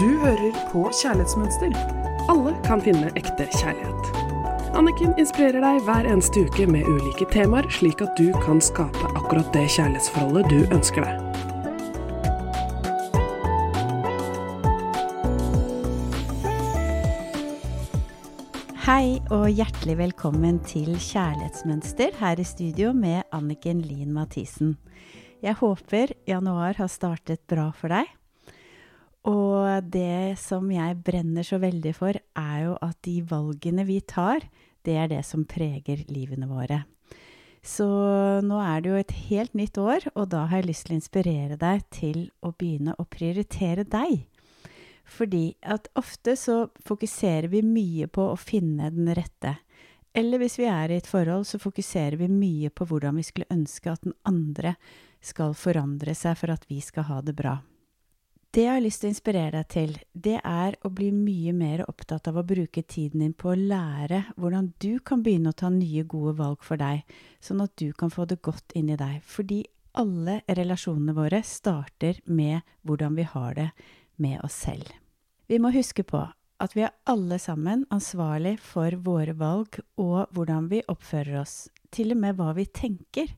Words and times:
Du 0.00 0.08
hører 0.16 0.54
på 0.72 0.86
Kjærlighetsmønster. 0.96 1.74
Alle 2.32 2.54
kan 2.64 2.80
finne 2.80 3.10
ekte 3.20 3.44
kjærlighet. 3.52 4.06
Anniken 4.72 5.10
inspirerer 5.20 5.60
deg 5.60 5.82
hver 5.84 6.06
eneste 6.08 6.40
uke 6.46 6.64
med 6.72 6.86
ulike 6.88 7.26
temaer, 7.28 7.66
slik 7.68 8.00
at 8.00 8.14
du 8.16 8.30
kan 8.40 8.62
skape 8.64 9.10
akkurat 9.10 9.50
det 9.52 9.66
kjærlighetsforholdet 9.74 10.48
du 10.48 10.72
ønsker 10.72 11.04
deg. 11.04 11.20
Hei 18.86 19.20
og 19.28 19.50
hjertelig 19.52 19.98
velkommen 20.00 20.62
til 20.64 20.94
Kjærlighetsmønster 20.96 22.16
her 22.22 22.40
i 22.40 22.48
studio 22.48 22.94
med 22.96 23.28
Anniken 23.36 23.84
Lien 23.84 24.16
Mathisen. 24.16 24.78
Jeg 25.44 25.60
håper 25.60 26.16
januar 26.24 26.80
har 26.80 26.88
startet 26.88 27.44
bra 27.52 27.68
for 27.76 27.92
deg. 27.92 28.08
Og 29.28 29.90
det 29.92 30.38
som 30.40 30.70
jeg 30.72 30.96
brenner 31.04 31.44
så 31.44 31.58
veldig 31.60 31.92
for, 31.96 32.16
er 32.16 32.56
jo 32.64 32.76
at 32.80 32.96
de 33.04 33.18
valgene 33.28 33.84
vi 33.88 34.00
tar, 34.00 34.46
det 34.86 34.96
er 34.96 35.10
det 35.12 35.20
som 35.28 35.44
preger 35.44 36.06
livene 36.08 36.48
våre. 36.48 36.84
Så 37.60 37.84
nå 38.40 38.56
er 38.64 38.80
det 38.80 38.88
jo 38.88 38.96
et 38.96 39.16
helt 39.28 39.56
nytt 39.58 39.76
år, 39.76 40.06
og 40.14 40.30
da 40.32 40.46
har 40.48 40.62
jeg 40.62 40.70
lyst 40.70 40.86
til 40.86 40.94
å 40.94 41.00
inspirere 41.00 41.58
deg 41.60 41.82
til 41.92 42.20
å 42.40 42.54
begynne 42.56 42.96
å 42.96 43.04
prioritere 43.04 43.84
deg. 43.84 44.22
Fordi 45.04 45.50
at 45.60 45.90
ofte 45.98 46.36
så 46.38 46.70
fokuserer 46.86 47.50
vi 47.52 47.60
mye 47.66 48.08
på 48.08 48.30
å 48.30 48.38
finne 48.40 48.88
den 48.94 49.10
rette. 49.12 49.58
Eller 50.16 50.40
hvis 50.40 50.56
vi 50.58 50.66
er 50.70 50.90
i 50.90 50.96
et 50.98 51.06
forhold, 51.06 51.44
så 51.46 51.60
fokuserer 51.60 52.16
vi 52.18 52.30
mye 52.32 52.70
på 52.72 52.86
hvordan 52.88 53.18
vi 53.20 53.26
skulle 53.26 53.50
ønske 53.52 53.92
at 53.92 54.06
den 54.06 54.16
andre 54.26 54.74
skal 55.20 55.52
forandre 55.54 56.14
seg 56.16 56.38
for 56.40 56.54
at 56.54 56.64
vi 56.70 56.80
skal 56.82 57.06
ha 57.10 57.20
det 57.22 57.36
bra. 57.36 57.58
Det 58.50 58.64
jeg 58.64 58.74
har 58.74 58.82
lyst 58.82 59.04
til 59.04 59.06
å 59.06 59.12
inspirere 59.12 59.60
deg 59.60 59.66
til, 59.70 59.90
det 60.10 60.40
er 60.42 60.74
å 60.82 60.90
bli 60.90 61.12
mye 61.14 61.52
mer 61.54 61.84
opptatt 61.86 62.26
av 62.26 62.40
å 62.40 62.42
bruke 62.42 62.82
tiden 62.82 63.22
din 63.22 63.34
på 63.38 63.52
å 63.52 63.58
lære 63.58 64.24
hvordan 64.34 64.72
du 64.82 64.96
kan 65.06 65.22
begynne 65.22 65.52
å 65.52 65.58
ta 65.60 65.70
nye, 65.70 66.02
gode 66.02 66.34
valg 66.40 66.64
for 66.66 66.80
deg, 66.80 67.04
sånn 67.38 67.62
at 67.62 67.76
du 67.78 67.92
kan 67.94 68.10
få 68.10 68.26
det 68.26 68.40
godt 68.42 68.74
inn 68.74 68.90
i 68.90 68.98
deg. 68.98 69.20
Fordi 69.22 69.60
alle 70.02 70.40
relasjonene 70.50 71.14
våre 71.14 71.44
starter 71.46 72.18
med 72.26 72.66
hvordan 72.82 73.14
vi 73.20 73.28
har 73.30 73.54
det 73.54 73.68
med 74.18 74.42
oss 74.42 74.58
selv. 74.66 74.90
Vi 75.46 75.62
må 75.62 75.70
huske 75.70 76.02
på 76.02 76.26
at 76.60 76.74
vi 76.74 76.88
er 76.88 76.94
alle 77.06 77.38
sammen 77.38 77.86
ansvarlig 77.94 78.56
for 78.66 78.98
våre 78.98 79.38
valg 79.38 79.78
og 79.94 80.26
hvordan 80.34 80.66
vi 80.74 80.82
oppfører 80.90 81.38
oss, 81.44 81.68
til 81.94 82.16
og 82.16 82.24
med 82.26 82.34
hva 82.42 82.50
vi 82.58 82.66
tenker. 82.66 83.30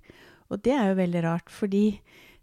Og 0.49 0.65
det 0.65 0.73
er 0.73 0.89
jo 0.89 1.01
veldig 1.05 1.29
rart, 1.29 1.53
fordi 1.53 2.01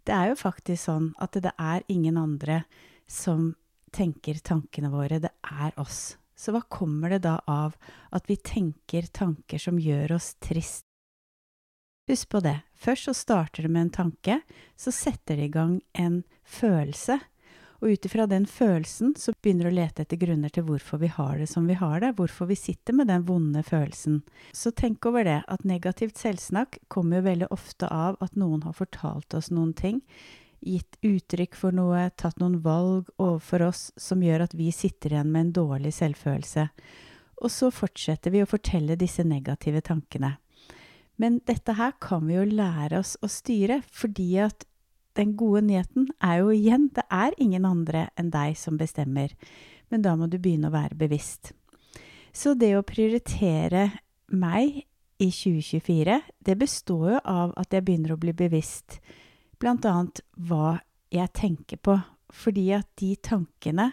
det 0.08 0.16
er 0.16 0.30
jo 0.30 0.38
faktisk 0.40 0.86
sånn 0.88 1.10
at 1.20 1.36
det 1.42 1.52
er 1.58 1.84
ingen 1.92 2.18
andre 2.20 2.62
som 3.10 3.54
tenker 3.94 4.38
tankene 4.44 4.90
våre, 4.92 5.18
det 5.22 5.32
er 5.42 5.74
oss. 5.80 6.16
Så 6.36 6.54
hva 6.54 6.62
kommer 6.72 7.12
det 7.12 7.24
da 7.26 7.36
av 7.50 7.74
at 8.14 8.30
vi 8.30 8.38
tenker 8.38 9.10
tanker 9.12 9.60
som 9.60 9.80
gjør 9.82 10.16
oss 10.16 10.32
trist? 10.40 10.86
Husk 12.10 12.30
på 12.32 12.40
det, 12.42 12.56
først 12.74 13.06
så 13.06 13.14
starter 13.14 13.66
det 13.66 13.70
med 13.70 13.86
en 13.86 13.96
tanke, 13.98 14.40
så 14.74 14.90
setter 14.94 15.36
det 15.38 15.50
i 15.50 15.52
gang 15.54 15.76
en 15.92 16.22
følelse, 16.42 17.20
og 17.80 17.94
ut 17.94 18.06
ifra 18.06 18.26
den 18.28 18.44
følelsen 18.48 19.14
så 19.16 19.32
begynner 19.40 19.66
du 19.66 19.70
å 19.70 19.78
lete 19.78 20.04
etter 20.04 20.20
grunner 20.20 20.52
til 20.52 20.66
hvorfor 20.68 21.00
vi 21.00 21.08
har 21.12 21.38
det 21.40 21.48
som 21.48 21.68
vi 21.68 21.78
har 21.80 22.02
det, 22.02 22.12
hvorfor 22.18 22.50
vi 22.50 22.58
sitter 22.58 22.96
med 22.96 23.08
den 23.08 23.24
vonde 23.28 23.62
følelsen. 23.64 24.20
Så 24.52 24.72
tenk 24.76 25.08
over 25.08 25.24
det, 25.24 25.38
at 25.48 25.64
negativt 25.64 26.20
selvsnakk 26.20 26.78
kommer 26.92 27.20
jo 27.20 27.28
veldig 27.30 27.48
ofte 27.56 27.88
av 27.88 28.20
at 28.20 28.36
noen 28.36 28.66
har 28.68 28.76
fortalt 28.76 29.36
oss 29.38 29.48
noen 29.54 29.72
ting, 29.76 30.02
gitt 30.60 30.98
uttrykk 31.00 31.56
for 31.56 31.72
noe, 31.72 32.10
tatt 32.20 32.36
noen 32.40 32.60
valg 32.60 33.08
overfor 33.16 33.70
oss 33.70 33.86
som 33.96 34.20
gjør 34.20 34.44
at 34.44 34.56
vi 34.56 34.68
sitter 34.76 35.16
igjen 35.16 35.32
med 35.32 35.46
en 35.46 35.56
dårlig 35.62 35.94
selvfølelse. 35.96 36.68
Og 37.40 37.48
så 37.48 37.70
fortsetter 37.72 38.34
vi 38.34 38.44
å 38.44 38.50
fortelle 38.50 38.98
disse 39.00 39.24
negative 39.24 39.80
tankene. 39.80 40.34
Men 41.20 41.40
dette 41.48 41.74
her 41.76 41.96
kan 42.00 42.26
vi 42.28 42.36
jo 42.36 42.44
lære 42.48 43.00
oss 43.00 43.16
å 43.20 43.28
styre, 43.28 43.80
fordi 43.92 44.30
at 44.40 44.64
den 45.20 45.36
gode 45.38 45.62
nyheten 45.68 46.08
er 46.24 46.40
jo 46.40 46.52
igjen 46.54 46.88
det 46.96 47.04
er 47.12 47.36
ingen 47.38 47.68
andre 47.68 48.08
enn 48.18 48.32
deg 48.32 48.56
som 48.58 48.78
bestemmer, 48.80 49.34
men 49.92 50.04
da 50.04 50.16
må 50.16 50.30
du 50.30 50.38
begynne 50.40 50.70
å 50.70 50.74
være 50.74 50.98
bevisst. 50.98 51.52
Så 52.32 52.54
det 52.54 52.72
å 52.78 52.86
prioritere 52.86 53.90
meg 54.30 54.84
i 55.20 55.28
2024, 55.28 56.20
det 56.46 56.56
består 56.56 57.16
jo 57.16 57.24
av 57.28 57.52
at 57.60 57.74
jeg 57.74 57.84
begynner 57.84 58.14
å 58.14 58.20
bli 58.20 58.32
bevisst 58.36 59.00
annet 59.60 60.22
hva 60.48 60.78
jeg 61.12 61.32
tenker 61.36 61.76
på, 61.76 61.98
fordi 62.32 62.70
at 62.72 62.88
de 62.96 63.14
tankene, 63.16 63.90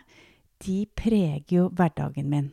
de 0.64 0.86
preger 0.96 1.58
jo 1.58 1.66
hverdagen 1.70 2.30
min. 2.30 2.52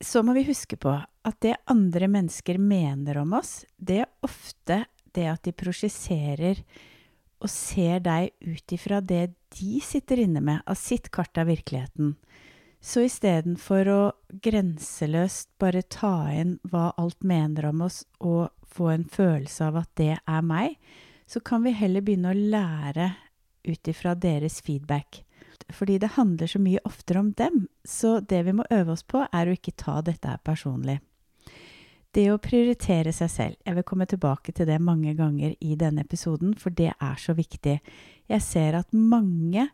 Så 0.00 0.22
må 0.22 0.32
vi 0.32 0.46
huske 0.46 0.78
på 0.78 0.94
at 0.94 1.40
det 1.42 1.58
andre 1.66 2.08
mennesker 2.08 2.58
mener 2.58 3.18
om 3.18 3.34
oss, 3.34 3.64
det 3.76 4.04
er 4.04 4.12
ofte 4.22 4.84
det 5.12 5.26
at 5.26 5.42
de 5.44 5.52
prosjiserer 5.52 6.62
og 7.38 7.50
ser 7.52 8.02
deg 8.04 8.32
ut 8.42 8.74
ifra 8.74 9.00
det 9.00 9.30
de 9.54 9.80
sitter 9.84 10.24
inne 10.24 10.42
med 10.44 10.62
av 10.66 10.78
sitt 10.78 11.10
kart 11.14 11.38
av 11.38 11.48
virkeligheten. 11.48 12.16
Så 12.80 13.02
istedenfor 13.08 13.90
å 13.90 14.00
grenseløst 14.44 15.50
bare 15.58 15.82
ta 15.90 16.30
inn 16.30 16.58
hva 16.70 16.92
alt 17.00 17.24
mener 17.26 17.70
om 17.72 17.82
oss, 17.88 18.04
og 18.22 18.50
få 18.68 18.92
en 18.92 19.06
følelse 19.08 19.70
av 19.70 19.80
at 19.82 19.90
det 19.98 20.14
er 20.18 20.44
meg, 20.46 20.76
så 21.26 21.42
kan 21.44 21.64
vi 21.64 21.74
heller 21.76 22.04
begynne 22.04 22.32
å 22.32 22.44
lære 22.54 23.10
ut 23.68 23.90
ifra 23.90 24.14
deres 24.14 24.60
feedback. 24.64 25.24
Fordi 25.74 25.98
det 26.00 26.14
handler 26.14 26.48
så 26.48 26.60
mye 26.62 26.80
oftere 26.88 27.20
om 27.20 27.32
dem, 27.36 27.66
så 27.84 28.18
det 28.20 28.44
vi 28.46 28.54
må 28.56 28.64
øve 28.70 28.94
oss 28.94 29.04
på, 29.04 29.26
er 29.32 29.48
å 29.48 29.56
ikke 29.56 29.76
ta 29.76 29.98
dette 30.04 30.38
personlig. 30.46 31.00
Det 32.18 32.24
å 32.32 32.40
prioritere 32.42 33.12
seg 33.14 33.30
selv. 33.30 33.56
Jeg 33.62 33.76
vil 33.76 33.84
komme 33.86 34.06
tilbake 34.10 34.50
til 34.50 34.66
det 34.66 34.80
mange 34.82 35.12
ganger 35.14 35.52
i 35.62 35.76
denne 35.78 36.02
episoden, 36.02 36.56
for 36.58 36.74
det 36.74 36.90
er 36.90 37.20
så 37.22 37.34
viktig. 37.38 37.76
Jeg 38.26 38.42
ser 38.42 38.74
at 38.80 38.90
mange 38.90 39.68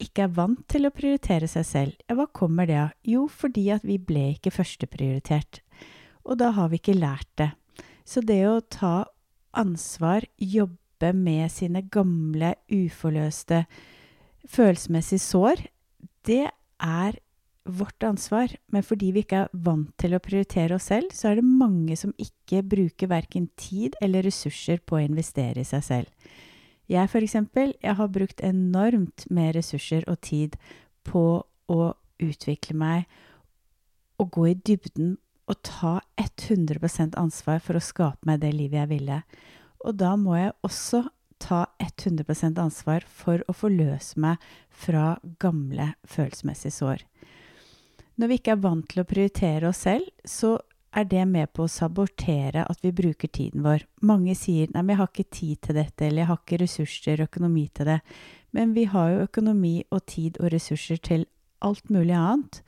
ikke 0.00 0.24
er 0.24 0.32
vant 0.32 0.62
til 0.70 0.88
å 0.88 0.92
prioritere 0.96 1.44
seg 1.50 1.66
selv. 1.68 1.98
Hva 2.08 2.24
kommer 2.32 2.70
det 2.70 2.78
av? 2.80 2.94
Jo, 3.04 3.26
fordi 3.28 3.66
at 3.74 3.84
vi 3.84 3.98
ble 4.00 4.30
ikke 4.38 4.54
førsteprioritert. 4.54 5.60
Og 6.24 6.40
da 6.40 6.54
har 6.56 6.72
vi 6.72 6.80
ikke 6.80 6.96
lært 6.96 7.28
det. 7.36 7.50
Så 8.08 8.24
det 8.24 8.40
å 8.48 8.62
ta 8.64 9.04
ansvar, 9.60 10.24
jobbe 10.40 11.12
med 11.12 11.52
sine 11.52 11.84
gamle, 11.92 12.54
uforløste 12.72 13.66
følelsesmessige 14.48 15.26
sår, 15.26 15.66
det 16.24 16.46
er 16.48 17.20
vårt 17.78 18.02
ansvar, 18.06 18.52
men 18.72 18.84
fordi 18.86 19.10
vi 19.14 19.22
ikke 19.24 19.44
er 19.44 19.54
vant 19.66 19.90
til 20.00 20.14
å 20.16 20.22
prioritere 20.22 20.76
oss 20.76 20.88
selv, 20.90 21.12
så 21.14 21.30
er 21.30 21.40
det 21.40 21.46
mange 21.46 21.96
som 21.98 22.12
ikke 22.20 22.62
bruker 22.66 23.10
verken 23.10 23.48
tid 23.60 23.96
eller 24.02 24.26
ressurser 24.26 24.82
på 24.84 24.98
å 24.98 25.02
investere 25.04 25.62
i 25.62 25.68
seg 25.68 25.84
selv. 25.86 26.30
Jeg 26.90 27.10
for 27.12 27.22
eksempel, 27.22 27.74
jeg 27.78 27.94
har 28.00 28.10
brukt 28.10 28.42
enormt 28.42 29.28
med 29.30 29.54
ressurser 29.54 30.06
og 30.10 30.18
tid 30.26 30.56
på 31.06 31.24
å 31.70 31.80
utvikle 32.20 32.76
meg 32.76 33.04
og 34.20 34.32
gå 34.34 34.48
i 34.50 34.58
dybden 34.58 35.14
og 35.50 35.62
ta 35.66 36.00
100% 36.20 37.16
ansvar 37.18 37.62
for 37.62 37.78
å 37.78 37.84
skape 37.84 38.26
meg 38.28 38.42
det 38.42 38.52
livet 38.54 38.82
jeg 38.82 38.90
ville. 38.90 39.22
Og 39.86 39.96
da 39.98 40.12
må 40.18 40.36
jeg 40.38 40.54
også 40.66 41.04
ta 41.40 41.64
100% 41.80 42.60
ansvar 42.60 43.06
for 43.06 43.42
å 43.48 43.56
forløse 43.56 44.20
meg 44.20 44.42
fra 44.70 45.14
gamle 45.42 45.94
følelsesmessige 46.04 46.74
sår. 46.76 47.04
Når 48.20 48.28
vi 48.28 48.36
ikke 48.36 48.52
er 48.52 48.60
vant 48.60 48.84
til 48.90 49.00
å 49.00 49.08
prioritere 49.08 49.70
oss 49.70 49.86
selv, 49.86 50.04
så 50.28 50.58
er 50.92 51.06
det 51.08 51.22
med 51.30 51.48
på 51.56 51.64
å 51.64 51.70
sabotere 51.70 52.66
at 52.68 52.82
vi 52.84 52.90
bruker 52.92 53.30
tiden 53.32 53.62
vår. 53.64 53.86
Mange 54.04 54.34
sier 54.36 54.68
'nei, 54.68 54.82
men 54.82 54.92
jeg 54.92 55.00
har 55.00 55.08
ikke 55.08 55.30
tid 55.30 55.60
til 55.62 55.74
dette', 55.74 56.04
eller 56.04 56.22
'jeg 56.22 56.26
har 56.28 56.40
ikke 56.44 56.60
ressurser 56.60 57.20
og 57.20 57.28
økonomi 57.30 57.70
til 57.72 57.86
det'. 57.86 58.00
Men 58.52 58.74
vi 58.74 58.84
har 58.84 59.08
jo 59.10 59.26
økonomi 59.26 59.84
og 59.90 60.06
tid 60.06 60.36
og 60.40 60.52
ressurser 60.52 60.98
til 61.00 61.26
alt 61.62 61.88
mulig 61.88 62.14
annet 62.14 62.60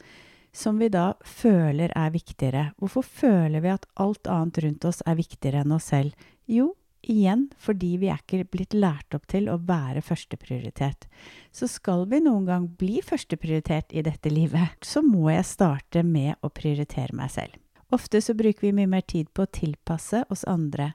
som 0.52 0.78
vi 0.78 0.88
da 0.88 1.14
føler 1.24 1.92
er 1.96 2.10
viktigere. 2.10 2.72
Hvorfor 2.78 3.02
føler 3.02 3.60
vi 3.60 3.68
at 3.68 3.86
alt 3.96 4.28
annet 4.28 4.58
rundt 4.64 4.84
oss 4.84 5.02
er 5.06 5.16
viktigere 5.16 5.64
enn 5.64 5.72
oss 5.72 5.88
selv? 5.92 6.12
Jo, 6.46 6.74
Igjen 7.02 7.48
fordi 7.58 7.96
vi 7.98 8.10
er 8.12 8.20
ikke 8.20 8.44
blitt 8.52 8.76
lært 8.76 9.16
opp 9.16 9.26
til 9.30 9.48
å 9.50 9.58
være 9.66 10.04
førsteprioritet. 10.06 11.08
Så 11.50 11.66
skal 11.70 12.06
vi 12.10 12.22
noen 12.22 12.46
gang 12.46 12.68
bli 12.78 13.00
førsteprioritet 13.02 13.90
i 13.90 14.04
dette 14.06 14.30
livet, 14.30 14.78
så 14.86 15.02
må 15.02 15.26
jeg 15.32 15.48
starte 15.48 16.04
med 16.06 16.38
å 16.42 16.52
prioritere 16.54 17.16
meg 17.18 17.34
selv. 17.34 17.58
Ofte 17.92 18.22
så 18.24 18.36
bruker 18.38 18.68
vi 18.68 18.76
mye 18.76 18.88
mer 18.88 19.04
tid 19.04 19.28
på 19.34 19.44
å 19.44 19.52
tilpasse 19.52 20.22
oss 20.32 20.46
andre. 20.48 20.92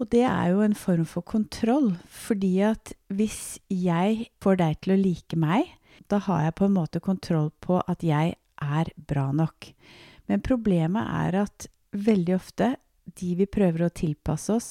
Og 0.00 0.08
det 0.14 0.24
er 0.26 0.52
jo 0.54 0.62
en 0.64 0.74
form 0.78 1.04
for 1.06 1.26
kontroll, 1.26 1.92
fordi 2.08 2.54
at 2.66 2.94
hvis 3.12 3.58
jeg 3.68 4.30
får 4.42 4.62
deg 4.62 4.78
til 4.80 4.94
å 4.94 5.00
like 5.02 5.38
meg, 5.38 5.68
da 6.10 6.22
har 6.24 6.46
jeg 6.46 6.56
på 6.58 6.66
en 6.66 6.78
måte 6.78 7.02
kontroll 7.04 7.52
på 7.62 7.82
at 7.86 8.02
jeg 8.06 8.34
er 8.62 8.90
bra 9.10 9.28
nok. 9.36 9.68
Men 10.30 10.42
problemet 10.42 11.06
er 11.06 11.42
at 11.44 11.68
veldig 11.92 12.34
ofte 12.38 12.72
de 13.04 13.34
vi 13.38 13.46
prøver 13.46 13.86
å 13.86 13.94
tilpasse 13.94 14.54
oss, 14.54 14.68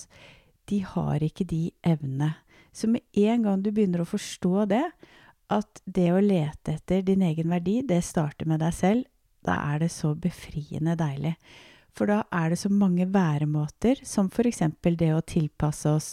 de 0.70 0.82
har 0.86 1.24
ikke 1.24 1.48
de 1.48 1.72
evnene. 1.84 2.34
Så 2.72 2.88
med 2.88 3.04
en 3.18 3.44
gang 3.44 3.64
du 3.64 3.72
begynner 3.72 4.04
å 4.04 4.08
forstå 4.08 4.66
det, 4.72 4.86
at 5.52 5.82
det 5.84 6.08
å 6.14 6.22
lete 6.24 6.78
etter 6.78 7.04
din 7.04 7.26
egen 7.28 7.52
verdi, 7.52 7.82
det 7.84 8.00
starter 8.08 8.48
med 8.48 8.62
deg 8.64 8.74
selv. 8.76 9.10
Da 9.44 9.58
er 9.74 9.82
det 9.84 9.90
så 9.92 10.14
befriende 10.16 10.96
deilig. 10.96 11.34
For 11.92 12.08
da 12.08 12.22
er 12.32 12.54
det 12.54 12.62
så 12.62 12.70
mange 12.72 13.10
væremåter, 13.12 14.00
som 14.08 14.30
eksempel 14.32 14.96
det 14.96 15.12
å 15.14 15.26
tilpasse 15.26 15.92
oss, 15.92 16.10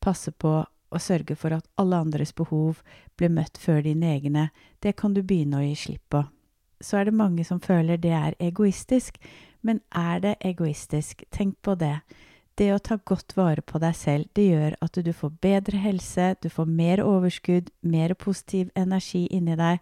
passe 0.00 0.32
på 0.32 0.64
og 0.90 0.98
sørge 1.02 1.36
for 1.38 1.54
at 1.54 1.68
alle 1.78 2.00
andres 2.02 2.32
behov 2.34 2.80
blir 3.14 3.30
møtt 3.30 3.58
før 3.62 3.84
dine 3.86 4.10
egne, 4.10 4.48
det 4.82 4.96
kan 4.98 5.14
du 5.14 5.22
begynne 5.22 5.60
å 5.60 5.66
gi 5.68 5.76
slipp 5.78 6.08
på. 6.10 6.24
Så 6.80 6.96
er 6.98 7.08
det 7.08 7.16
mange 7.16 7.44
som 7.44 7.60
føler 7.60 8.00
det 8.00 8.12
er 8.16 8.36
egoistisk, 8.40 9.18
men 9.62 9.82
er 9.92 10.20
det 10.24 10.34
egoistisk? 10.40 11.24
Tenk 11.30 11.58
på 11.62 11.76
det. 11.76 12.00
Det 12.56 12.70
å 12.74 12.80
ta 12.82 12.98
godt 13.08 13.36
vare 13.38 13.62
på 13.64 13.80
deg 13.80 13.94
selv, 13.96 14.28
det 14.36 14.50
gjør 14.50 14.74
at 14.84 14.98
du 15.04 15.12
får 15.16 15.36
bedre 15.40 15.80
helse, 15.80 16.34
du 16.42 16.48
får 16.52 16.66
mer 16.68 17.00
overskudd, 17.04 17.70
mer 17.80 18.14
positiv 18.14 18.72
energi 18.76 19.26
inni 19.32 19.56
deg. 19.56 19.80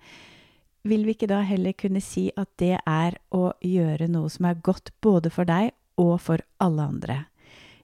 Vil 0.87 1.07
vi 1.07 1.17
ikke 1.17 1.31
da 1.31 1.41
heller 1.47 1.75
kunne 1.75 2.03
si 2.03 2.29
at 2.39 2.51
det 2.63 2.77
er 2.79 3.19
å 3.35 3.51
gjøre 3.65 4.07
noe 4.11 4.31
som 4.31 4.47
er 4.47 4.63
godt 4.63 4.93
både 5.03 5.33
for 5.35 5.49
deg 5.49 5.73
og 5.99 6.15
for 6.23 6.45
alle 6.63 6.87
andre? 6.93 7.19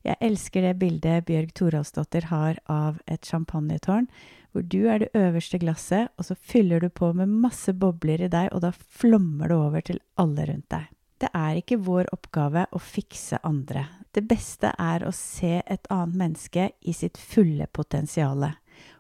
Jeg 0.05 0.21
elsker 0.21 0.67
det 0.67 0.75
bildet 0.83 1.25
Bjørg 1.25 1.53
Toralsdottir 1.56 2.27
har 2.29 2.59
av 2.69 2.99
et 3.09 3.25
champagnetårn, 3.25 4.11
hvor 4.53 4.67
du 4.69 4.85
er 4.87 5.01
det 5.01 5.15
øverste 5.17 5.59
glasset, 5.62 6.11
og 6.19 6.29
så 6.29 6.37
fyller 6.37 6.85
du 6.85 6.91
på 6.93 7.09
med 7.17 7.33
masse 7.33 7.73
bobler 7.73 8.27
i 8.27 8.29
deg, 8.31 8.51
og 8.53 8.62
da 8.67 8.71
flommer 8.75 9.49
det 9.49 9.56
over 9.56 9.87
til 9.89 10.03
alle 10.21 10.45
rundt 10.51 10.69
deg. 10.75 10.91
Det 11.25 11.31
er 11.33 11.56
ikke 11.56 11.81
vår 11.87 12.11
oppgave 12.12 12.67
å 12.69 12.81
fikse 12.83 13.41
andre. 13.49 13.87
Det 14.12 14.27
beste 14.29 14.75
er 14.79 15.06
å 15.06 15.12
se 15.15 15.56
et 15.62 15.89
annet 15.91 16.19
menneske 16.21 16.69
i 16.85 16.93
sitt 16.93 17.17
fulle 17.19 17.67
potensial. 17.73 18.45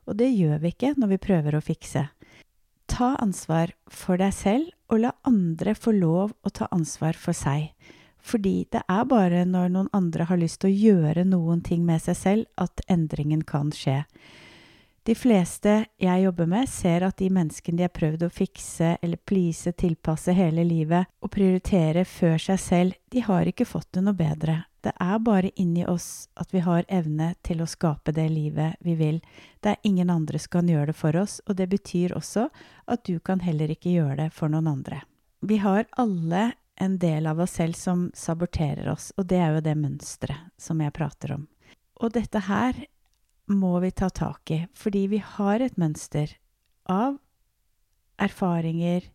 Og 0.08 0.16
det 0.16 0.30
gjør 0.32 0.62
vi 0.62 0.72
ikke 0.72 0.94
når 0.96 1.12
vi 1.12 1.20
prøver 1.26 1.58
å 1.58 1.64
fikse. 1.64 2.06
Ta 2.88 3.12
ansvar 3.20 3.74
for 3.92 4.20
deg 4.20 4.32
selv, 4.36 4.72
og 4.88 5.04
la 5.04 5.12
andre 5.28 5.76
få 5.76 5.92
lov 5.96 6.32
å 6.44 6.52
ta 6.54 6.70
ansvar 6.72 7.18
for 7.18 7.36
seg. 7.36 7.74
Fordi 8.24 8.64
det 8.72 8.80
er 8.88 9.04
bare 9.04 9.44
når 9.44 9.68
noen 9.74 9.90
andre 9.92 10.24
har 10.30 10.40
lyst 10.40 10.62
til 10.62 10.72
å 10.72 10.78
gjøre 10.94 11.26
noen 11.28 11.60
ting 11.64 11.84
med 11.84 12.00
seg 12.02 12.16
selv, 12.16 12.48
at 12.56 12.80
endringen 12.88 13.44
kan 13.44 13.72
skje. 13.74 14.02
De 15.04 15.12
fleste 15.12 15.72
jeg 16.00 16.22
jobber 16.22 16.46
med, 16.48 16.68
ser 16.72 17.04
at 17.04 17.18
de 17.20 17.26
menneskene 17.28 17.76
de 17.76 17.84
har 17.84 17.92
prøvd 17.92 18.22
å 18.24 18.30
fikse 18.32 18.94
eller 19.04 19.20
please, 19.28 19.74
tilpasse 19.76 20.32
hele 20.32 20.64
livet 20.64 21.10
og 21.20 21.28
prioritere 21.34 22.06
før 22.08 22.38
seg 22.40 22.62
selv, 22.62 22.96
de 23.12 23.20
har 23.26 23.44
ikke 23.50 23.68
fått 23.68 23.90
det 23.92 24.06
noe 24.06 24.16
bedre. 24.16 24.62
Det 24.80 24.94
er 25.00 25.20
bare 25.20 25.52
inni 25.60 25.84
oss 25.84 26.30
at 26.40 26.56
vi 26.56 26.64
har 26.64 26.88
evne 26.88 27.34
til 27.44 27.60
å 27.60 27.68
skape 27.68 28.16
det 28.16 28.30
livet 28.32 28.80
vi 28.80 28.96
vil. 28.96 29.20
Det 29.60 29.74
er 29.74 29.84
ingen 29.88 30.08
andre 30.12 30.40
som 30.40 30.56
kan 30.56 30.72
gjøre 30.72 30.94
det 30.94 30.96
for 30.96 31.20
oss, 31.20 31.42
og 31.44 31.60
det 31.60 31.68
betyr 31.76 32.16
også 32.16 32.48
at 32.88 33.04
du 33.04 33.18
kan 33.20 33.44
heller 33.44 33.76
ikke 33.76 33.92
gjøre 33.92 34.22
det 34.22 34.32
for 34.32 34.52
noen 34.52 34.72
andre. 34.72 35.04
Vi 35.44 35.60
har 35.60 35.84
alle 36.00 36.54
en 36.76 36.98
del 36.98 37.26
av 37.26 37.40
oss 37.40 37.50
selv 37.50 37.72
som 37.78 38.10
saboterer 38.14 38.88
oss, 38.92 39.12
og 39.16 39.26
det 39.30 39.38
er 39.38 39.54
jo 39.54 39.64
det 39.64 39.76
mønsteret 39.78 40.50
som 40.60 40.80
jeg 40.82 40.94
prater 40.94 41.36
om. 41.36 41.46
Og 42.02 42.12
dette 42.14 42.42
her 42.48 42.84
må 43.46 43.78
vi 43.84 43.90
ta 43.94 44.10
tak 44.10 44.50
i, 44.50 44.64
fordi 44.74 45.06
vi 45.12 45.20
har 45.22 45.60
et 45.60 45.76
mønster 45.78 46.32
av 46.90 47.18
erfaringer, 48.20 49.10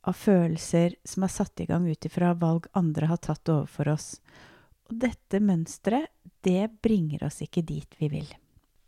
av 0.00 0.16
følelser 0.16 0.96
som 1.04 1.26
er 1.26 1.32
satt 1.32 1.60
i 1.60 1.66
gang 1.68 1.84
ut 1.88 2.06
ifra 2.08 2.32
valg 2.34 2.70
andre 2.72 3.10
har 3.10 3.20
tatt 3.20 3.48
overfor 3.52 3.92
oss. 3.92 4.14
Og 4.88 4.96
dette 5.02 5.42
mønsteret, 5.44 6.08
det 6.40 6.70
bringer 6.80 7.26
oss 7.26 7.42
ikke 7.44 7.64
dit 7.66 7.98
vi 8.00 8.08
vil. 8.08 8.30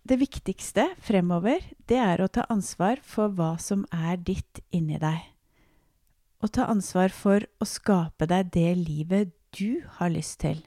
Det 0.03 0.17
viktigste 0.19 0.89
fremover, 1.05 1.61
det 1.87 2.01
er 2.01 2.25
å 2.25 2.31
ta 2.33 2.47
ansvar 2.51 3.03
for 3.05 3.31
hva 3.37 3.55
som 3.61 3.85
er 3.93 4.17
ditt 4.19 4.65
inni 4.73 4.97
deg 4.99 5.32
og 6.43 6.51
ta 6.55 6.67
ansvar 6.71 7.11
for 7.15 7.47
å 7.63 7.65
skape 7.69 8.27
deg 8.31 8.51
det 8.55 8.75
livet 8.81 9.29
du 9.57 9.83
har 9.99 10.11
lyst 10.13 10.41
til. 10.43 10.59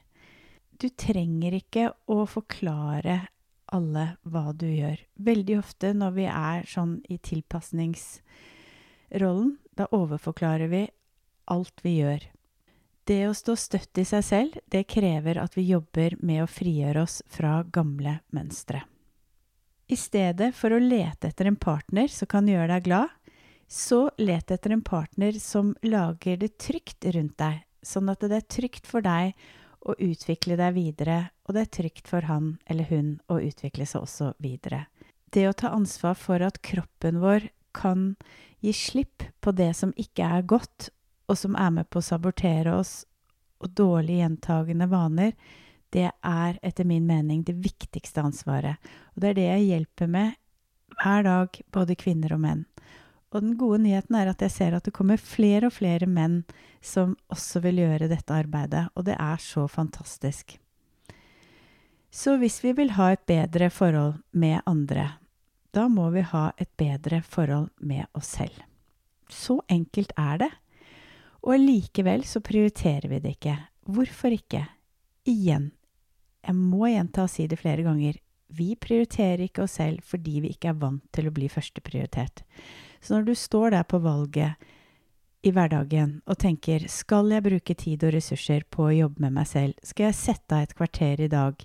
Du 0.79 0.87
trenger 0.89 1.53
ikke 1.59 1.91
å 2.11 2.25
forklare 2.27 3.27
alle 3.73 4.17
hva 4.23 4.53
du 4.53 4.67
gjør. 4.69 4.97
Veldig 5.15 5.59
ofte 5.59 5.93
når 5.95 6.11
vi 6.15 6.25
er 6.29 6.65
sånn 6.69 7.01
i 7.11 7.17
tilpasningsrollen, 7.17 9.57
da 9.75 9.87
overforklarer 9.91 10.67
vi 10.71 10.89
alt 11.51 11.81
vi 11.83 11.97
gjør. 11.99 12.19
Det 13.05 13.27
å 13.27 13.35
stå 13.37 13.55
støtt 13.59 13.97
i 14.01 14.05
seg 14.07 14.23
selv, 14.25 14.57
det 14.71 14.87
krever 14.89 15.37
at 15.37 15.57
vi 15.57 15.67
jobber 15.69 16.15
med 16.25 16.43
å 16.43 16.49
frigjøre 16.49 17.01
oss 17.05 17.21
fra 17.29 17.63
gamle 17.69 18.19
mønstre. 18.33 18.81
I 19.85 19.95
stedet 19.99 20.55
for 20.57 20.73
å 20.73 20.81
lete 20.81 21.29
etter 21.29 21.45
en 21.45 21.59
partner 21.61 22.09
som 22.09 22.27
kan 22.29 22.47
gjøre 22.49 22.71
deg 22.73 22.87
glad, 22.87 23.09
så 23.67 24.09
let 24.17 24.51
etter 24.51 24.73
en 24.75 24.83
partner 24.85 25.37
som 25.41 25.73
lager 25.81 26.37
det 26.37 26.57
trygt 26.61 27.05
rundt 27.05 27.37
deg, 27.41 27.63
sånn 27.81 28.09
at 28.11 28.23
det 28.25 28.37
er 28.37 28.49
trygt 28.49 28.87
for 28.87 29.05
deg 29.05 29.33
å 29.85 29.95
utvikle 30.01 30.57
deg 30.57 30.75
videre, 30.77 31.17
og 31.45 31.55
det 31.55 31.65
er 31.65 31.73
trygt 31.79 32.09
for 32.09 32.25
han 32.29 32.55
eller 32.65 32.89
hun 32.89 33.17
å 33.29 33.39
utvikle 33.41 33.85
seg 33.89 34.05
også 34.05 34.31
videre. 34.41 34.85
Det 35.33 35.47
å 35.49 35.57
ta 35.57 35.73
ansvar 35.75 36.17
for 36.17 36.41
at 36.45 36.61
kroppen 36.65 37.19
vår 37.21 37.49
kan 37.75 38.13
gi 38.63 38.73
slipp 38.73 39.25
på 39.41 39.53
det 39.53 39.73
som 39.77 39.93
ikke 39.99 40.25
er 40.37 40.47
godt, 40.47 40.89
og 41.29 41.37
som 41.37 41.57
er 41.57 41.73
med 41.73 41.89
på 41.89 41.99
å 41.99 42.05
sabotere 42.05 42.73
oss, 42.77 43.03
og 43.63 43.71
dårlige 43.77 44.21
gjentagende 44.23 44.87
vaner, 44.91 45.33
det 45.95 46.09
er 46.11 46.57
etter 46.65 46.87
min 46.87 47.05
mening 47.07 47.43
det 47.47 47.55
viktigste 47.63 48.23
ansvaret. 48.25 48.81
Og 49.15 49.23
det 49.23 49.29
er 49.29 49.37
det 49.37 49.47
jeg 49.47 49.67
hjelper 49.69 50.11
med 50.11 50.33
hver 50.99 51.25
dag, 51.25 51.59
både 51.71 51.97
kvinner 51.99 52.35
og 52.35 52.41
menn. 52.43 52.65
Og 53.33 53.41
den 53.41 53.55
gode 53.59 53.81
nyheten 53.83 54.15
er 54.15 54.29
at 54.31 54.43
jeg 54.43 54.53
ser 54.53 54.75
at 54.77 54.85
det 54.85 54.93
kommer 54.95 55.19
flere 55.19 55.69
og 55.69 55.75
flere 55.75 56.07
menn 56.07 56.43
som 56.85 57.15
også 57.33 57.61
vil 57.65 57.81
gjøre 57.81 58.11
dette 58.11 58.35
arbeidet, 58.35 58.85
og 58.95 59.07
det 59.07 59.17
er 59.19 59.41
så 59.41 59.65
fantastisk. 59.71 60.57
Så 62.15 62.37
hvis 62.39 62.61
vi 62.63 62.71
vil 62.77 62.93
ha 62.95 63.09
et 63.11 63.25
bedre 63.27 63.67
forhold 63.73 64.21
med 64.31 64.61
andre, 64.69 65.17
da 65.75 65.89
må 65.91 66.07
vi 66.13 66.23
ha 66.23 66.51
et 66.57 66.71
bedre 66.79 67.19
forhold 67.21 67.73
med 67.83 68.05
oss 68.15 68.37
selv. 68.37 68.61
Så 69.27 69.59
enkelt 69.67 70.13
er 70.15 70.45
det. 70.45 70.51
Og 71.43 71.59
likevel 71.59 72.23
så 72.25 72.39
prioriterer 72.39 73.09
vi 73.11 73.19
det 73.19 73.35
ikke. 73.35 73.57
Hvorfor 73.91 74.33
ikke? 74.33 74.63
Igjen, 75.27 75.73
jeg 76.45 76.55
må 76.55 76.87
gjenta 76.87 77.25
og 77.25 77.33
si 77.33 77.49
det 77.49 77.59
flere 77.59 77.83
ganger, 77.85 78.17
vi 78.55 78.75
prioriterer 78.79 79.47
ikke 79.47 79.65
oss 79.65 79.79
selv 79.81 80.05
fordi 80.05 80.39
vi 80.43 80.53
ikke 80.53 80.71
er 80.71 80.79
vant 80.79 81.03
til 81.13 81.27
å 81.27 81.33
bli 81.35 81.49
førsteprioritert. 81.51 82.45
Så 83.05 83.13
når 83.13 83.27
du 83.27 83.35
står 83.37 83.75
der 83.75 83.83
på 83.85 83.99
valget 84.01 84.55
i 85.45 85.51
hverdagen 85.53 86.17
og 86.25 86.39
tenker 86.41 86.87
skal 86.89 87.29
jeg 87.29 87.45
bruke 87.45 87.75
tid 87.77 88.01
og 88.07 88.15
ressurser 88.15 88.65
på 88.73 88.87
å 88.87 88.95
jobbe 88.95 89.21
med 89.27 89.35
meg 89.35 89.45
selv, 89.49 89.77
skal 89.85 90.09
jeg 90.09 90.17
sette 90.17 90.57
av 90.57 90.65
et 90.65 90.73
kvarter 90.73 91.21
i 91.21 91.29
dag, 91.29 91.61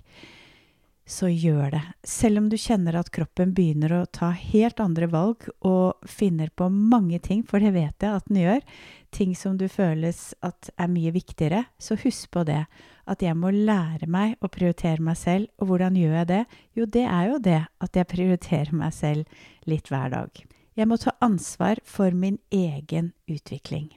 så 1.11 1.31
gjør 1.31 1.71
det. 1.73 1.81
Selv 2.05 2.43
om 2.43 2.51
du 2.51 2.55
kjenner 2.61 2.99
at 2.99 3.09
kroppen 3.11 3.55
begynner 3.57 3.95
å 3.97 4.05
ta 4.05 4.29
helt 4.37 4.79
andre 4.79 5.09
valg 5.09 5.47
og 5.65 6.05
finner 6.07 6.53
på 6.53 6.69
mange 6.69 7.17
ting, 7.25 7.41
for 7.41 7.59
det 7.59 7.73
vet 7.73 8.05
jeg 8.05 8.21
at 8.21 8.29
den 8.29 8.39
gjør, 8.43 8.61
ting 9.09 9.33
som 9.35 9.57
du 9.57 9.65
føles 9.65 10.21
at 10.45 10.69
er 10.77 10.93
mye 10.93 11.11
viktigere, 11.17 11.65
så 11.81 11.97
husk 12.05 12.29
på 12.37 12.45
det. 12.47 12.61
At 13.09 13.25
jeg 13.25 13.33
må 13.35 13.49
lære 13.49 14.05
meg 14.07 14.37
å 14.39 14.51
prioritere 14.53 15.01
meg 15.03 15.17
selv. 15.19 15.49
Og 15.57 15.73
hvordan 15.73 15.97
gjør 15.97 16.21
jeg 16.21 16.31
det? 16.35 16.41
Jo, 16.77 16.85
det 16.85 17.05
er 17.09 17.27
jo 17.33 17.43
det 17.49 17.59
at 17.81 17.97
jeg 17.97 18.11
prioriterer 18.13 18.81
meg 18.85 18.93
selv 18.95 19.45
litt 19.67 19.89
hver 19.91 20.13
dag. 20.13 20.45
Jeg 20.79 20.87
må 20.87 20.95
ta 20.95 21.11
ansvar 21.19 21.81
for 21.83 22.15
min 22.15 22.37
egen 22.55 23.11
utvikling. 23.27 23.89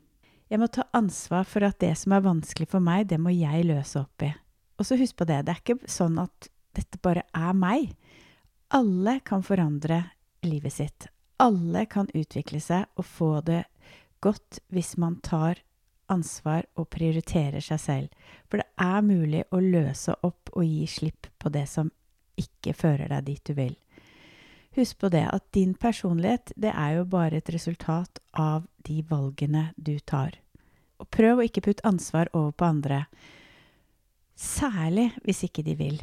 Jeg 0.50 0.58
må 0.58 0.66
ta 0.66 0.84
ansvar 0.92 1.46
for 1.46 1.62
at 1.66 1.78
det 1.82 1.92
som 1.98 2.16
er 2.16 2.24
vanskelig 2.24 2.66
for 2.72 2.82
meg, 2.82 3.06
det 3.10 3.20
må 3.22 3.30
jeg 3.30 3.66
løse 3.68 4.02
opp 4.02 4.24
i. 4.26 4.32
Og 4.78 4.88
så 4.88 4.98
husk 4.98 5.16
på 5.20 5.26
det, 5.28 5.44
det 5.46 5.54
er 5.54 5.62
ikke 5.62 5.90
sånn 5.90 6.18
at 6.18 6.48
dette 6.74 6.98
bare 7.02 7.22
er 7.30 7.54
meg. 7.54 7.92
Alle 8.74 9.20
kan 9.22 9.44
forandre 9.46 10.00
livet 10.42 10.74
sitt. 10.74 11.06
Alle 11.38 11.86
kan 11.90 12.10
utvikle 12.14 12.58
seg 12.62 12.90
og 12.98 13.06
få 13.06 13.30
det 13.46 13.62
godt 14.24 14.58
hvis 14.74 14.96
man 14.98 15.20
tar 15.22 15.62
ansvar 16.10 16.66
og 16.74 16.90
prioriterer 16.92 17.62
seg 17.64 17.80
selv. 17.80 18.26
For 18.50 18.60
det 18.60 18.66
er 18.82 19.06
mulig 19.06 19.44
å 19.54 19.62
løse 19.62 20.16
opp 20.26 20.50
og 20.54 20.66
gi 20.66 20.88
slipp 20.90 21.30
på 21.38 21.54
det 21.54 21.68
som 21.70 21.90
ikke 22.40 22.74
fører 22.74 23.14
deg 23.14 23.30
dit 23.30 23.46
du 23.46 23.54
vil. 23.54 23.74
Husk 24.74 24.98
på 24.98 25.10
det 25.12 25.26
at 25.30 25.44
din 25.54 25.74
personlighet, 25.78 26.50
det 26.58 26.72
er 26.74 26.96
jo 26.98 27.04
bare 27.06 27.38
et 27.38 27.50
resultat 27.54 28.18
av 28.32 28.64
de 28.86 29.02
valgene 29.06 29.68
du 29.76 29.98
tar. 30.02 30.34
Og 30.98 31.06
prøv 31.14 31.38
å 31.38 31.46
ikke 31.46 31.62
putte 31.68 31.86
ansvar 31.86 32.30
over 32.34 32.50
på 32.58 32.66
andre, 32.66 33.04
særlig 34.34 35.12
hvis 35.22 35.44
ikke 35.46 35.62
de 35.66 35.76
vil. 35.78 36.02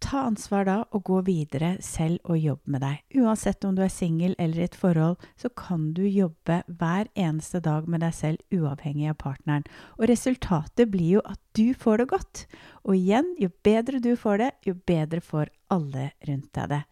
Ta 0.00 0.26
ansvar 0.28 0.66
da 0.68 0.76
og 0.94 1.02
gå 1.08 1.18
videre 1.26 1.70
selv 1.84 2.20
og 2.30 2.38
jobb 2.38 2.68
med 2.70 2.82
deg. 2.84 3.00
Uansett 3.16 3.64
om 3.64 3.74
du 3.76 3.82
er 3.84 3.92
singel 3.92 4.36
eller 4.38 4.60
i 4.60 4.66
et 4.68 4.76
forhold, 4.76 5.16
så 5.40 5.48
kan 5.56 5.88
du 5.96 6.04
jobbe 6.04 6.60
hver 6.68 7.08
eneste 7.16 7.62
dag 7.64 7.88
med 7.88 8.04
deg 8.04 8.14
selv 8.14 8.56
uavhengig 8.56 9.08
av 9.10 9.18
partneren. 9.20 9.64
Og 9.96 10.06
resultatet 10.12 10.92
blir 10.92 11.16
jo 11.16 11.24
at 11.24 11.40
du 11.56 11.72
får 11.74 12.04
det 12.04 12.08
godt. 12.12 12.44
Og 12.84 12.96
igjen, 12.96 13.32
jo 13.40 13.50
bedre 13.64 14.00
du 14.04 14.12
får 14.20 14.42
det, 14.44 14.50
jo 14.68 14.76
bedre 14.86 15.24
får 15.24 15.52
alle 15.72 16.10
rundt 16.28 16.52
deg 16.56 16.74
det. 16.76 16.82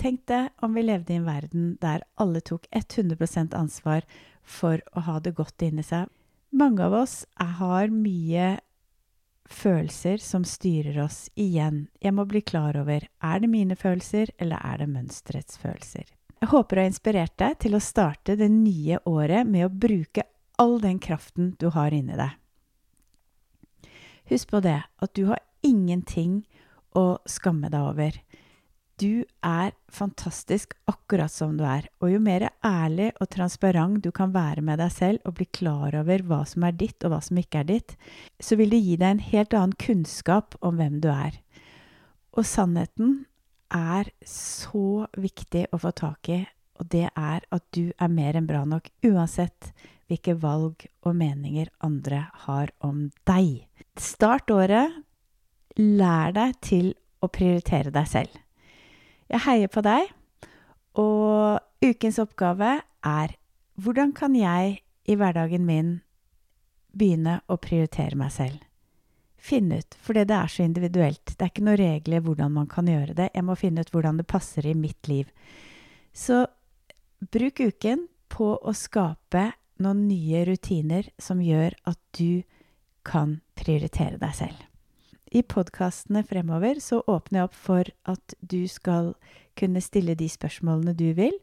Tenk 0.00 0.26
deg 0.26 0.50
om 0.64 0.74
vi 0.74 0.82
levde 0.84 1.14
i 1.14 1.18
en 1.20 1.28
verden 1.28 1.66
der 1.82 2.04
alle 2.20 2.42
tok 2.44 2.66
100 2.70 3.54
ansvar 3.56 4.04
for 4.42 4.82
å 4.92 5.04
ha 5.06 5.18
det 5.20 5.34
godt 5.38 5.62
inni 5.62 5.84
seg. 5.86 6.10
Mange 6.54 6.84
av 6.84 6.94
oss 6.94 7.24
har 7.38 7.90
mye 7.90 8.58
følelser 9.50 10.18
som 10.22 10.44
styrer 10.44 10.98
oss. 11.04 11.28
Igjen, 11.34 11.88
jeg 12.00 12.14
må 12.14 12.26
bli 12.28 12.42
klar 12.42 12.76
over 12.80 13.06
er 13.06 13.40
det 13.40 13.50
mine 13.50 13.76
følelser, 13.76 14.30
eller 14.38 14.60
er 14.62 14.82
det 14.82 14.90
mønsterets 14.92 15.58
følelser. 15.60 16.06
Jeg 16.40 16.52
håper 16.52 16.78
å 16.78 16.84
ha 16.84 16.90
inspirert 16.90 17.36
deg 17.40 17.58
til 17.64 17.76
å 17.76 17.82
starte 17.82 18.36
det 18.36 18.50
nye 18.52 19.00
året 19.08 19.48
med 19.48 19.66
å 19.66 19.72
bruke 19.72 20.26
all 20.60 20.78
den 20.82 20.98
kraften 21.02 21.54
du 21.58 21.70
har 21.74 21.94
inni 21.94 22.16
deg. 22.18 22.34
Husk 24.30 24.50
på 24.50 24.60
det 24.64 24.80
at 24.84 25.14
du 25.16 25.26
har 25.28 25.42
ingenting 25.64 26.42
å 26.96 27.18
skamme 27.28 27.70
deg 27.72 27.80
over. 27.82 28.18
Du 29.00 29.24
er 29.42 29.72
fantastisk 29.90 30.76
akkurat 30.86 31.32
som 31.32 31.56
du 31.58 31.64
er, 31.66 31.88
og 31.98 32.12
jo 32.12 32.20
mer 32.22 32.46
ærlig 32.62 33.08
og 33.18 33.26
transparent 33.34 34.04
du 34.04 34.12
kan 34.14 34.30
være 34.34 34.62
med 34.62 34.78
deg 34.78 34.92
selv 34.94 35.26
og 35.26 35.34
bli 35.40 35.48
klar 35.50 35.96
over 35.98 36.22
hva 36.22 36.44
som 36.46 36.66
er 36.68 36.76
ditt 36.78 37.02
og 37.02 37.10
hva 37.10 37.20
som 37.26 37.40
ikke 37.40 37.64
er 37.64 37.70
ditt, 37.72 37.96
så 38.38 38.54
vil 38.60 38.70
det 38.70 38.82
gi 38.84 38.98
deg 39.00 39.16
en 39.16 39.24
helt 39.32 39.56
annen 39.58 39.78
kunnskap 39.82 40.54
om 40.62 40.78
hvem 40.78 41.00
du 41.02 41.10
er. 41.10 41.40
Og 42.38 42.46
sannheten 42.46 43.24
er 43.74 44.12
så 44.30 45.08
viktig 45.18 45.66
å 45.74 45.82
få 45.82 45.90
tak 45.98 46.30
i, 46.30 46.44
og 46.78 46.86
det 46.94 47.08
er 47.10 47.42
at 47.50 47.66
du 47.74 47.90
er 47.98 48.14
mer 48.14 48.38
enn 48.38 48.46
bra 48.46 48.62
nok 48.68 48.92
uansett 49.06 49.72
hvilke 50.06 50.36
valg 50.38 50.86
og 51.02 51.18
meninger 51.18 51.70
andre 51.82 52.28
har 52.46 52.70
om 52.84 53.08
deg. 53.26 53.66
Start 53.98 54.54
året. 54.54 55.02
Lær 55.74 56.34
deg 56.36 56.54
til 56.62 56.92
å 57.18 57.30
prioritere 57.32 57.90
deg 57.90 58.06
selv. 58.06 58.43
Jeg 59.32 59.44
heier 59.46 59.70
på 59.72 59.82
deg, 59.84 60.10
og 61.00 61.60
ukens 61.84 62.20
oppgave 62.22 62.76
er 63.04 63.36
hvordan 63.80 64.12
kan 64.14 64.36
jeg 64.38 64.78
i 65.10 65.16
hverdagen 65.18 65.64
min 65.66 65.96
begynne 66.94 67.40
å 67.50 67.58
prioritere 67.58 68.18
meg 68.18 68.32
selv? 68.34 68.60
Finne 69.44 69.82
ut, 69.82 69.96
for 70.00 70.16
det 70.16 70.30
er 70.32 70.48
så 70.48 70.64
individuelt. 70.64 71.34
Det 71.34 71.42
er 71.42 71.50
ikke 71.52 71.64
noen 71.66 71.80
regler 71.80 72.22
hvordan 72.24 72.54
man 72.54 72.68
kan 72.70 72.88
gjøre 72.88 73.16
det. 73.18 73.28
Jeg 73.34 73.44
må 73.44 73.56
finne 73.60 73.84
ut 73.84 73.90
hvordan 73.92 74.20
det 74.20 74.28
passer 74.30 74.64
i 74.70 74.76
mitt 74.78 75.10
liv. 75.10 75.28
Så 76.14 76.46
bruk 77.34 77.60
uken 77.60 78.06
på 78.32 78.54
å 78.56 78.76
skape 78.76 79.50
noen 79.84 80.06
nye 80.08 80.44
rutiner 80.48 81.10
som 81.20 81.42
gjør 81.44 81.76
at 81.90 82.00
du 82.16 82.44
kan 83.04 83.40
prioritere 83.58 84.16
deg 84.22 84.38
selv 84.38 84.73
i 85.34 85.42
podkastene 85.42 86.22
fremover 86.22 86.78
så 86.80 87.00
åpner 87.06 87.40
jeg 87.40 87.48
opp 87.48 87.56
for 87.58 87.88
at 88.06 88.34
du 88.40 88.68
skal 88.70 89.14
kunne 89.58 89.82
stille 89.82 90.14
de 90.14 90.28
spørsmålene 90.30 90.94
du 90.94 91.08
vil. 91.16 91.34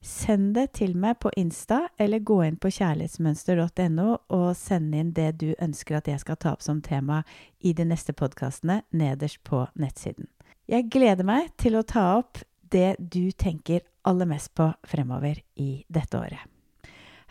Send 0.00 0.54
det 0.54 0.68
til 0.78 0.94
meg 0.96 1.18
på 1.20 1.32
Insta, 1.36 1.82
eller 1.98 2.22
gå 2.24 2.38
inn 2.46 2.56
på 2.62 2.70
kjærlighetsmønster.no 2.72 4.06
og 4.32 4.46
send 4.56 4.94
inn 4.94 5.10
det 5.16 5.32
du 5.42 5.50
ønsker 5.58 5.98
at 5.98 6.08
jeg 6.08 6.22
skal 6.22 6.38
ta 6.40 6.54
opp 6.54 6.62
som 6.64 6.78
tema 6.80 7.24
i 7.60 7.74
de 7.76 7.84
neste 7.84 8.14
podkastene 8.16 8.80
nederst 8.94 9.42
på 9.44 9.66
nettsiden. 9.74 10.30
Jeg 10.70 10.86
gleder 10.88 11.26
meg 11.26 11.50
til 11.58 11.76
å 11.76 11.82
ta 11.82 12.06
opp 12.20 12.38
det 12.70 12.94
du 13.02 13.32
tenker 13.34 13.82
aller 14.06 14.30
mest 14.30 14.54
på 14.54 14.70
fremover 14.86 15.42
i 15.58 15.82
dette 15.90 16.16
året. 16.18 16.46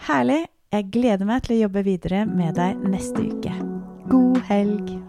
Herlig! 0.10 0.44
Jeg 0.70 0.92
gleder 0.94 1.26
meg 1.26 1.48
til 1.48 1.56
å 1.56 1.64
jobbe 1.64 1.82
videre 1.88 2.28
med 2.30 2.60
deg 2.60 2.84
neste 2.92 3.24
uke. 3.32 3.56
God 4.12 4.44
helg! 4.52 5.09